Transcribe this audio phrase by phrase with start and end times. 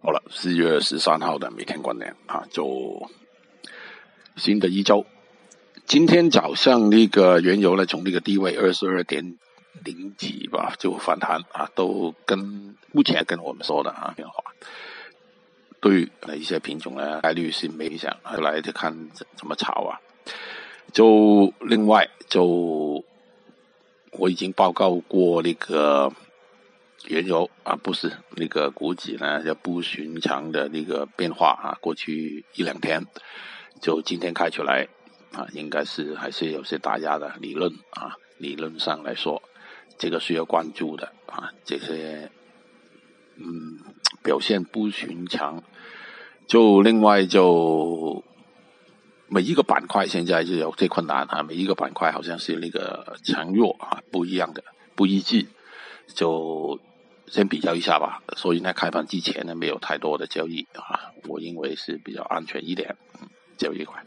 [0.00, 3.10] 好了，四月十三号的每天观点啊，就
[4.36, 5.04] 新的一周。
[5.86, 9.36] 今天早上那个原油呢，从那个低位二十二点
[9.84, 14.44] 零几吧，就反弹啊，都跟目前跟我们说的啊变化。
[15.80, 20.00] 对于一些品种呢，概率是没影响，后来就看怎么炒啊。
[20.92, 23.04] 就另外就
[24.12, 26.12] 我已经报告过那个。
[27.06, 31.78] 原油啊，不是那个股指呢，要不寻常的那个变化啊。
[31.80, 33.06] 过去一两天，
[33.80, 34.88] 就今天开出来
[35.32, 38.16] 啊，应该是还是有些打压的理论啊。
[38.38, 39.42] 理论上来说，
[39.96, 41.52] 这个需要关注的啊。
[41.64, 42.30] 这些
[43.36, 43.78] 嗯
[44.22, 45.62] 表现不寻常，
[46.46, 48.22] 就另外就
[49.28, 51.42] 每一个板块现在就有这困难啊。
[51.42, 54.62] 每一个板块好像是那个强弱啊不一样的，
[54.94, 55.46] 不一致，
[56.14, 56.78] 就。
[57.30, 62.96] 先比较一下吧，所以呢，开盘之前呢，没有太多的交易啊，我认为是比较安全一点，
[63.58, 64.02] 交易块。